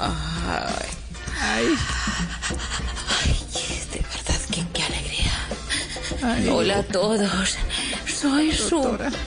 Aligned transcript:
Ay, 0.00 0.86
Ay, 1.40 1.76
de 3.92 3.98
verdad 4.00 4.40
que 4.50 4.64
qué 4.72 4.82
alegría. 4.84 5.32
ay. 6.22 6.48
Hola 6.48 6.78
a 6.78 6.82
todos. 6.84 7.56
Soy 8.06 8.52
su 8.52 8.80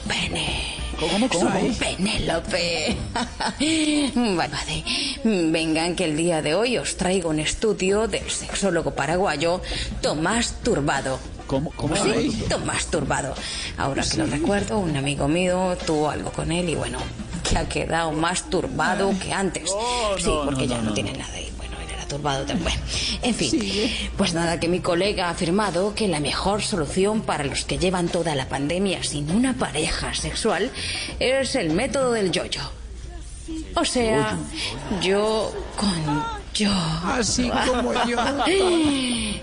pene. 0.08 0.76
¿Cómo, 0.98 1.28
cómo? 1.28 1.50
Soy 1.50 1.70
Penélope. 1.72 2.96
Vale. 4.14 4.84
Vengan 5.24 5.94
que 5.96 6.04
el 6.04 6.16
día 6.16 6.40
de 6.42 6.54
hoy 6.54 6.78
os 6.78 6.96
traigo 6.96 7.30
un 7.30 7.40
estudio 7.40 8.06
del 8.08 8.30
sexólogo 8.30 8.94
paraguayo 8.94 9.60
Tomás 10.00 10.54
Turbado. 10.62 11.18
¿Cómo, 11.46 11.70
cómo 11.72 11.96
Sí. 11.96 12.44
Tomás 12.48 12.86
Turbado. 12.86 13.34
Ahora 13.76 14.02
que 14.08 14.16
lo 14.16 14.26
recuerdo, 14.26 14.78
un 14.78 14.96
amigo 14.96 15.28
mío 15.28 15.76
tuvo 15.86 16.08
algo 16.10 16.30
con 16.30 16.50
él 16.52 16.68
y 16.68 16.74
bueno, 16.76 16.98
ha 17.56 17.68
quedado 17.68 18.12
más 18.12 18.48
turbado 18.50 19.12
que 19.20 19.32
antes. 19.32 19.70
sí, 20.18 20.30
porque 20.44 20.66
ya 20.66 20.80
no, 20.80 20.92
tiene 20.92 21.12
nada 21.12 21.40
y 21.40 21.50
bueno, 21.56 21.76
él 21.80 21.88
era 21.92 22.06
turbado 22.06 22.44
también. 22.44 22.78
En 23.22 23.34
fin, 23.34 23.60
pues 24.16 24.34
nada, 24.34 24.58
que 24.60 24.68
mi 24.68 24.80
colega 24.80 25.28
ha 25.28 25.30
afirmado 25.30 25.94
que 25.94 26.08
la 26.08 26.20
mejor 26.20 26.62
solución 26.62 27.22
para 27.22 27.44
los 27.44 27.64
que 27.64 27.78
llevan 27.78 28.08
toda 28.08 28.34
la 28.34 28.48
pandemia 28.48 29.02
sin 29.02 29.30
una 29.30 29.54
pareja 29.54 30.14
sexual 30.14 30.70
es 31.18 31.54
el 31.54 31.70
método 31.70 32.12
del 32.12 32.32
yo-yo. 32.32 32.62
O 33.74 33.84
sea, 33.84 34.38
yo 35.02 35.52
con 35.76 36.42
yo. 36.54 36.70
Así 37.04 37.50
como 37.66 37.92
yo. 38.04 38.18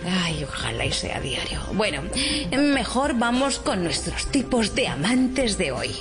Ay, 0.05 0.45
ojalá 0.47 0.85
y 0.85 0.91
sea 0.91 1.19
diario. 1.19 1.59
Bueno, 1.73 2.03
mejor 2.51 3.15
vamos 3.17 3.59
con 3.59 3.83
nuestros 3.83 4.27
tipos 4.27 4.75
de 4.75 4.87
amantes 4.87 5.57
de 5.57 5.71
hoy. 5.71 5.95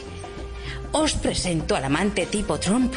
Os 0.93 1.13
presento 1.15 1.77
al 1.77 1.85
amante 1.85 2.27
tipo 2.27 2.59
Trump. 2.59 2.95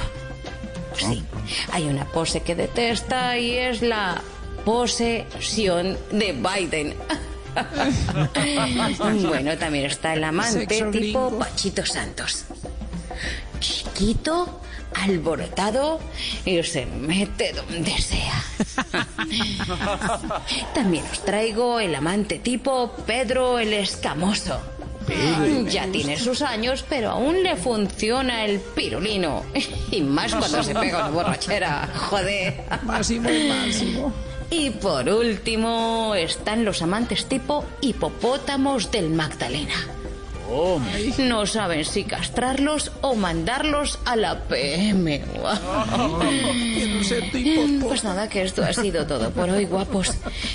Sí, 0.95 1.23
hay 1.71 1.83
una 1.83 2.05
pose 2.05 2.41
que 2.41 2.55
detesta 2.55 3.37
y 3.37 3.57
es 3.57 3.81
la 3.81 4.21
posesión 4.65 5.97
de 6.11 6.33
Biden. 6.33 6.95
bueno, 9.27 9.57
también 9.57 9.85
está 9.85 10.13
el 10.13 10.23
amante 10.23 10.83
tipo. 10.91 11.37
Pachito 11.37 11.85
Santos. 11.85 12.45
Chiquito, 13.59 14.61
alborotado 14.95 15.99
y 16.45 16.61
se 16.63 16.85
mete 16.85 17.53
donde 17.53 17.97
sea. 18.01 18.43
También 20.73 21.03
os 21.11 21.23
traigo 21.23 21.79
el 21.79 21.93
amante 21.95 22.39
tipo 22.39 22.91
Pedro 23.05 23.59
el 23.59 23.73
Escamoso. 23.73 24.59
Ya 25.69 25.87
tiene 25.87 26.17
sus 26.17 26.41
años, 26.41 26.85
pero 26.87 27.11
aún 27.11 27.43
le 27.43 27.55
funciona 27.55 28.45
el 28.45 28.59
pirulino. 28.59 29.43
Y 29.91 30.01
más 30.01 30.33
cuando 30.33 30.63
se 30.63 30.73
pega 30.73 30.99
una 30.99 31.09
borrachera. 31.09 31.89
Joder. 31.93 32.63
Máximo 32.83 33.29
y 33.29 33.49
máximo. 33.49 34.13
Y 34.49 34.69
por 34.69 35.07
último 35.09 36.13
están 36.15 36.63
los 36.65 36.81
amantes 36.81 37.25
tipo 37.25 37.65
hipopótamos 37.81 38.91
del 38.91 39.09
Magdalena. 39.09 39.75
No 41.17 41.45
saben 41.45 41.85
si 41.85 42.03
castrarlos 42.03 42.91
o 43.01 43.15
mandarlos 43.15 43.99
a 44.03 44.17
la 44.17 44.43
PM. 44.43 45.23
Pues 47.81 48.03
nada, 48.03 48.27
que 48.27 48.41
esto 48.41 48.61
ha 48.63 48.73
sido 48.73 49.07
todo 49.07 49.31
por 49.31 49.49
hoy, 49.49 49.65
guapos. 49.65 50.11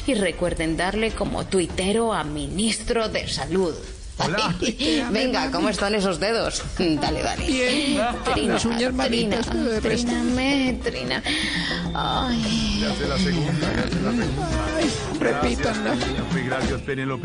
Y 0.06 0.14
recuerden 0.14 0.76
darle 0.76 1.12
como 1.12 1.46
tuitero 1.46 2.12
a 2.12 2.24
ministro 2.24 3.08
de 3.08 3.26
salud. 3.26 3.74
Hola. 4.18 4.54
Venga, 5.12 5.50
¿cómo 5.50 5.68
están 5.68 5.94
esos 5.94 6.18
dedos? 6.18 6.62
Dale, 6.78 7.22
dale. 7.22 7.46
Bien. 7.46 8.00
Trina, 8.32 8.54
Las 8.54 8.64
uñas 8.64 8.78
trina, 8.78 8.92
manitas, 8.92 9.46
tríname, 9.82 10.80
trina. 10.82 11.22
Ay. 11.94 12.80
Ya 12.80 12.90
hace 12.90 13.08
la 13.08 13.18
segunda, 13.18 13.74
ya 13.74 13.82
hace 13.82 14.00
la 14.00 14.10
segunda. 14.12 14.48
Ay, 14.76 14.92
repítanla. 15.20 15.94
Gracias, 16.46 16.80
Penélope. 16.82 17.24